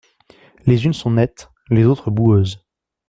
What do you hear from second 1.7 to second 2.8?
autres boueuses.